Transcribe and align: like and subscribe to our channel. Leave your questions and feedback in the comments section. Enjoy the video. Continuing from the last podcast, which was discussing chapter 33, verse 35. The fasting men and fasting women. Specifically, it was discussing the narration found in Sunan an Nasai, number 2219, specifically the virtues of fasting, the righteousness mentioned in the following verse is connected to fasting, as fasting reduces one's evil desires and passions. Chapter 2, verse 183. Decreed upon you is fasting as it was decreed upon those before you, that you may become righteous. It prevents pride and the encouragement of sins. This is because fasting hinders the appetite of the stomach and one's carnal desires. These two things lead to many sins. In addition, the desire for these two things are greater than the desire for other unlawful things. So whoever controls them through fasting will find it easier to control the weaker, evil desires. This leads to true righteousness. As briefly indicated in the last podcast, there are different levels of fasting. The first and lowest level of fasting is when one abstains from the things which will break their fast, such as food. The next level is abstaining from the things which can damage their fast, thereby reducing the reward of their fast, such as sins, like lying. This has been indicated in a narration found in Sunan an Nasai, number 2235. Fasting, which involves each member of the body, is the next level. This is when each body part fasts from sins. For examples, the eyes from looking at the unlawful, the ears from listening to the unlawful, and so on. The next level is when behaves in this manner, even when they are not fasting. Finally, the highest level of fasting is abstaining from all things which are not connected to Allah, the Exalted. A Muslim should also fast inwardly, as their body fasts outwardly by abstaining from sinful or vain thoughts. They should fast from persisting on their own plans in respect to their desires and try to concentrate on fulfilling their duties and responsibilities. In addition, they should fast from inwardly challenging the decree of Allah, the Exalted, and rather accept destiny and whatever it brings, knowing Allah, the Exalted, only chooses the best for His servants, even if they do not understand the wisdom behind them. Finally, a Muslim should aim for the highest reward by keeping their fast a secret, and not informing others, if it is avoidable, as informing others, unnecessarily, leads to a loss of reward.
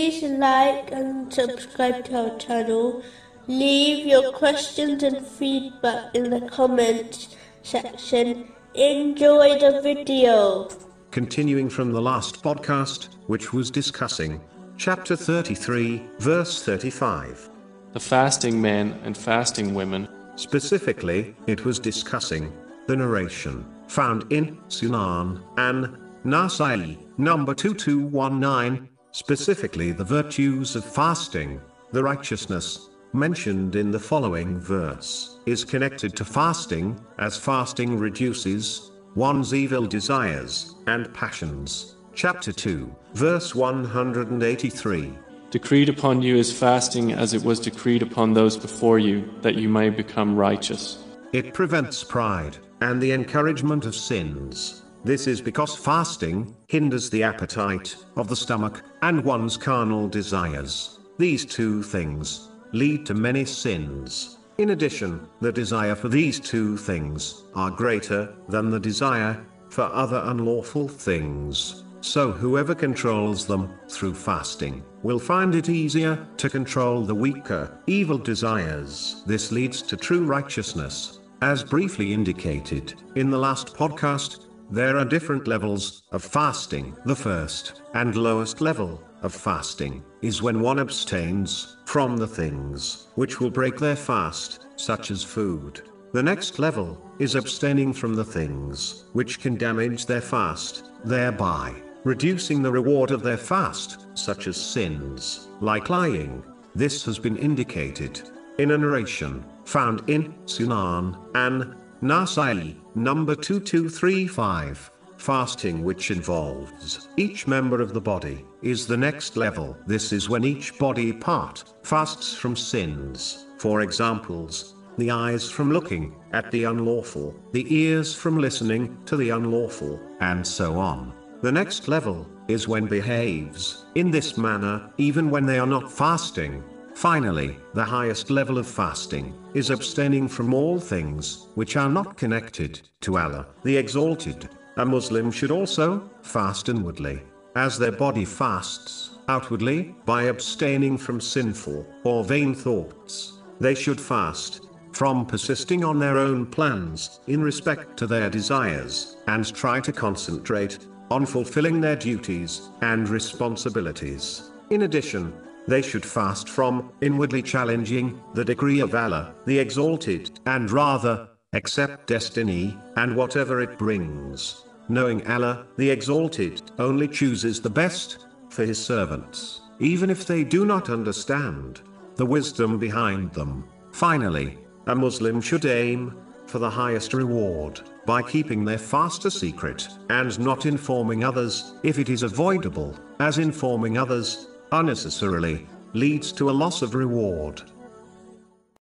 like 0.00 0.90
and 0.92 1.30
subscribe 1.30 2.06
to 2.06 2.30
our 2.30 2.38
channel. 2.38 3.02
Leave 3.48 4.06
your 4.06 4.32
questions 4.32 5.02
and 5.02 5.26
feedback 5.26 6.14
in 6.14 6.30
the 6.30 6.40
comments 6.48 7.36
section. 7.62 8.48
Enjoy 8.74 9.58
the 9.58 9.82
video. 9.82 10.70
Continuing 11.10 11.68
from 11.68 11.92
the 11.92 12.00
last 12.00 12.42
podcast, 12.42 13.08
which 13.26 13.52
was 13.52 13.70
discussing 13.70 14.40
chapter 14.78 15.16
33, 15.16 16.02
verse 16.18 16.62
35. 16.62 17.50
The 17.92 18.00
fasting 18.00 18.58
men 18.58 18.98
and 19.04 19.14
fasting 19.14 19.74
women. 19.74 20.08
Specifically, 20.36 21.34
it 21.46 21.66
was 21.66 21.78
discussing 21.78 22.50
the 22.86 22.96
narration 22.96 23.66
found 23.86 24.32
in 24.32 24.56
Sunan 24.68 25.42
an 25.58 25.98
Nasai, 26.24 26.96
number 27.18 27.54
2219, 27.54 28.88
specifically 29.12 29.92
the 29.92 30.04
virtues 30.04 30.76
of 30.76 30.84
fasting, 30.84 31.60
the 31.92 32.02
righteousness 32.02 32.90
mentioned 33.12 33.74
in 33.74 33.90
the 33.90 33.98
following 33.98 34.58
verse 34.58 35.40
is 35.46 35.64
connected 35.64 36.14
to 36.16 36.24
fasting, 36.24 36.98
as 37.18 37.36
fasting 37.36 37.98
reduces 37.98 38.92
one's 39.16 39.52
evil 39.52 39.86
desires 39.86 40.76
and 40.86 41.12
passions. 41.12 41.96
Chapter 42.14 42.52
2, 42.52 42.94
verse 43.14 43.54
183. 43.54 45.12
Decreed 45.50 45.88
upon 45.88 46.22
you 46.22 46.36
is 46.36 46.56
fasting 46.56 47.12
as 47.12 47.34
it 47.34 47.42
was 47.42 47.58
decreed 47.58 48.02
upon 48.02 48.32
those 48.32 48.56
before 48.56 49.00
you, 49.00 49.28
that 49.40 49.56
you 49.56 49.68
may 49.68 49.90
become 49.90 50.36
righteous. 50.36 50.98
It 51.32 51.54
prevents 51.54 52.04
pride 52.04 52.58
and 52.80 53.00
the 53.00 53.12
encouragement 53.12 53.84
of 53.84 53.96
sins. 53.96 54.82
This 55.02 55.26
is 55.26 55.40
because 55.40 55.74
fasting 55.74 56.54
hinders 56.68 57.08
the 57.08 57.22
appetite 57.22 57.96
of 58.16 58.28
the 58.28 58.36
stomach 58.36 58.82
and 59.00 59.24
one's 59.24 59.56
carnal 59.56 60.08
desires. 60.08 60.98
These 61.18 61.46
two 61.46 61.82
things 61.82 62.50
lead 62.72 63.06
to 63.06 63.14
many 63.14 63.46
sins. 63.46 64.38
In 64.58 64.70
addition, 64.70 65.26
the 65.40 65.52
desire 65.52 65.94
for 65.94 66.08
these 66.10 66.38
two 66.38 66.76
things 66.76 67.44
are 67.54 67.70
greater 67.70 68.34
than 68.48 68.68
the 68.68 68.78
desire 68.78 69.42
for 69.70 69.84
other 69.84 70.22
unlawful 70.26 70.86
things. 70.86 71.84
So 72.02 72.30
whoever 72.30 72.74
controls 72.74 73.46
them 73.46 73.72
through 73.88 74.14
fasting 74.14 74.82
will 75.02 75.18
find 75.18 75.54
it 75.54 75.70
easier 75.70 76.26
to 76.36 76.50
control 76.50 77.02
the 77.02 77.14
weaker, 77.14 77.78
evil 77.86 78.18
desires. 78.18 79.22
This 79.26 79.50
leads 79.50 79.80
to 79.82 79.96
true 79.96 80.24
righteousness. 80.24 81.20
As 81.42 81.64
briefly 81.64 82.12
indicated 82.12 82.94
in 83.16 83.30
the 83.30 83.38
last 83.38 83.74
podcast, 83.74 84.49
there 84.70 84.96
are 84.96 85.04
different 85.04 85.48
levels 85.48 86.04
of 86.12 86.22
fasting. 86.22 86.96
The 87.04 87.16
first 87.16 87.82
and 87.94 88.14
lowest 88.14 88.60
level 88.60 89.02
of 89.22 89.34
fasting 89.34 90.04
is 90.22 90.42
when 90.42 90.60
one 90.60 90.78
abstains 90.78 91.76
from 91.86 92.16
the 92.16 92.26
things 92.26 93.08
which 93.16 93.40
will 93.40 93.50
break 93.50 93.78
their 93.78 93.96
fast, 93.96 94.66
such 94.76 95.10
as 95.10 95.24
food. 95.24 95.82
The 96.12 96.22
next 96.22 96.58
level 96.58 97.00
is 97.18 97.34
abstaining 97.34 97.92
from 97.92 98.14
the 98.14 98.24
things 98.24 99.06
which 99.12 99.40
can 99.40 99.56
damage 99.56 100.06
their 100.06 100.20
fast, 100.20 100.84
thereby 101.04 101.74
reducing 102.04 102.62
the 102.62 102.72
reward 102.72 103.10
of 103.10 103.22
their 103.22 103.36
fast, 103.36 104.06
such 104.14 104.46
as 104.46 104.56
sins, 104.56 105.48
like 105.60 105.90
lying. 105.90 106.42
This 106.74 107.04
has 107.04 107.18
been 107.18 107.36
indicated 107.36 108.22
in 108.58 108.70
a 108.70 108.78
narration 108.78 109.44
found 109.64 110.08
in 110.08 110.32
Sunan 110.44 111.18
an 111.34 111.76
Nasai, 112.02 112.76
number 112.94 113.34
2235. 113.34 114.90
Fasting, 115.18 115.84
which 115.84 116.10
involves 116.10 117.08
each 117.18 117.46
member 117.46 117.82
of 117.82 117.92
the 117.92 118.00
body, 118.00 118.42
is 118.62 118.86
the 118.86 118.96
next 118.96 119.36
level. 119.36 119.76
This 119.86 120.10
is 120.10 120.30
when 120.30 120.42
each 120.42 120.78
body 120.78 121.12
part 121.12 121.62
fasts 121.82 122.34
from 122.34 122.56
sins. 122.56 123.44
For 123.58 123.82
examples, 123.82 124.76
the 124.96 125.10
eyes 125.10 125.50
from 125.50 125.72
looking 125.72 126.16
at 126.32 126.50
the 126.50 126.64
unlawful, 126.64 127.34
the 127.52 127.66
ears 127.68 128.14
from 128.14 128.38
listening 128.38 128.96
to 129.04 129.18
the 129.18 129.28
unlawful, 129.28 130.00
and 130.20 130.46
so 130.46 130.78
on. 130.78 131.12
The 131.42 131.52
next 131.52 131.86
level 131.86 132.26
is 132.48 132.66
when 132.66 132.86
behaves 132.86 133.84
in 133.94 134.10
this 134.10 134.38
manner, 134.38 134.90
even 134.96 135.28
when 135.28 135.44
they 135.44 135.58
are 135.58 135.66
not 135.66 135.92
fasting. 135.92 136.64
Finally, 137.00 137.56
the 137.72 137.82
highest 137.82 138.28
level 138.28 138.58
of 138.58 138.66
fasting 138.66 139.32
is 139.54 139.70
abstaining 139.70 140.28
from 140.28 140.52
all 140.52 140.78
things 140.78 141.46
which 141.54 141.74
are 141.74 141.88
not 141.88 142.18
connected 142.18 142.78
to 143.00 143.16
Allah, 143.16 143.46
the 143.62 143.74
Exalted. 143.74 144.50
A 144.76 144.84
Muslim 144.84 145.30
should 145.30 145.50
also 145.50 146.10
fast 146.20 146.68
inwardly, 146.68 147.22
as 147.56 147.78
their 147.78 147.90
body 147.90 148.26
fasts 148.26 149.12
outwardly 149.28 149.94
by 150.04 150.24
abstaining 150.24 150.98
from 150.98 151.22
sinful 151.22 151.86
or 152.04 152.22
vain 152.22 152.54
thoughts. 152.54 153.38
They 153.60 153.74
should 153.74 153.98
fast 153.98 154.66
from 154.92 155.24
persisting 155.24 155.82
on 155.82 155.98
their 155.98 156.18
own 156.18 156.44
plans 156.44 157.20
in 157.28 157.42
respect 157.42 157.96
to 157.96 158.06
their 158.06 158.28
desires 158.28 159.16
and 159.26 159.54
try 159.54 159.80
to 159.80 159.90
concentrate 159.90 160.76
on 161.10 161.24
fulfilling 161.24 161.80
their 161.80 161.96
duties 161.96 162.68
and 162.82 163.08
responsibilities. 163.08 164.50
In 164.68 164.82
addition, 164.82 165.32
they 165.66 165.82
should 165.82 166.04
fast 166.04 166.48
from 166.48 166.92
inwardly 167.00 167.42
challenging 167.42 168.20
the 168.34 168.44
decree 168.44 168.80
of 168.80 168.94
Allah, 168.94 169.34
the 169.46 169.58
Exalted, 169.58 170.40
and 170.46 170.70
rather 170.70 171.28
accept 171.52 172.06
destiny 172.06 172.76
and 172.96 173.16
whatever 173.16 173.60
it 173.60 173.78
brings, 173.78 174.64
knowing 174.88 175.26
Allah, 175.26 175.66
the 175.76 175.90
Exalted, 175.90 176.62
only 176.78 177.08
chooses 177.08 177.60
the 177.60 177.70
best 177.70 178.26
for 178.50 178.64
His 178.64 178.84
servants, 178.84 179.62
even 179.78 180.10
if 180.10 180.26
they 180.26 180.44
do 180.44 180.64
not 180.64 180.90
understand 180.90 181.80
the 182.16 182.26
wisdom 182.26 182.78
behind 182.78 183.32
them. 183.32 183.64
Finally, 183.92 184.58
a 184.86 184.94
Muslim 184.94 185.40
should 185.40 185.66
aim 185.66 186.16
for 186.46 186.58
the 186.58 186.70
highest 186.70 187.14
reward 187.14 187.80
by 188.06 188.22
keeping 188.22 188.64
their 188.64 188.78
fast 188.78 189.24
a 189.24 189.30
secret, 189.30 189.88
and 190.08 190.38
not 190.40 190.66
informing 190.66 191.22
others, 191.22 191.74
if 191.84 191.98
it 191.98 192.08
is 192.08 192.24
avoidable, 192.24 192.96
as 193.20 193.38
informing 193.38 193.96
others, 193.96 194.48
unnecessarily, 194.72 195.66
leads 195.92 196.32
to 196.32 196.50
a 196.50 196.52
loss 196.52 196.82
of 196.82 196.94
reward. 196.94 197.62